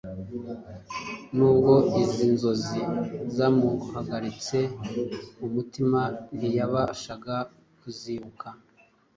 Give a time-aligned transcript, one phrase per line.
[1.35, 2.79] Nubwo izi nzozi
[3.35, 4.57] zamuhagaritse
[5.45, 6.01] umutima,
[6.37, 7.35] ntiyabashaga
[7.79, 8.47] kuzibuka.